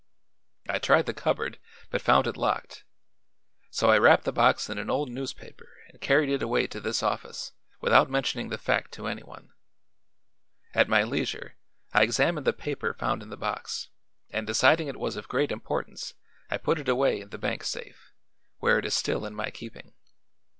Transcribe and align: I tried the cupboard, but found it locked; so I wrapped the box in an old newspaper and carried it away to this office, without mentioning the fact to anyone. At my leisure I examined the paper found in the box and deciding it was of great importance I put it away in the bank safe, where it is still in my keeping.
I 0.67 0.79
tried 0.79 1.05
the 1.05 1.13
cupboard, 1.13 1.59
but 1.91 2.01
found 2.01 2.25
it 2.25 2.35
locked; 2.35 2.85
so 3.69 3.91
I 3.91 3.99
wrapped 3.99 4.23
the 4.23 4.31
box 4.31 4.67
in 4.67 4.79
an 4.79 4.89
old 4.89 5.11
newspaper 5.11 5.69
and 5.89 6.01
carried 6.01 6.29
it 6.29 6.41
away 6.41 6.65
to 6.65 6.79
this 6.79 7.03
office, 7.03 7.51
without 7.81 8.09
mentioning 8.09 8.49
the 8.49 8.57
fact 8.57 8.91
to 8.93 9.05
anyone. 9.05 9.53
At 10.73 10.89
my 10.89 11.03
leisure 11.03 11.55
I 11.93 12.01
examined 12.01 12.47
the 12.47 12.51
paper 12.51 12.95
found 12.95 13.21
in 13.21 13.29
the 13.29 13.37
box 13.37 13.89
and 14.31 14.47
deciding 14.47 14.87
it 14.87 14.97
was 14.97 15.15
of 15.17 15.27
great 15.27 15.51
importance 15.51 16.15
I 16.49 16.57
put 16.57 16.79
it 16.79 16.89
away 16.89 17.21
in 17.21 17.29
the 17.29 17.37
bank 17.37 17.63
safe, 17.63 18.11
where 18.57 18.79
it 18.79 18.85
is 18.85 18.95
still 18.95 19.23
in 19.23 19.35
my 19.35 19.51
keeping. 19.51 19.93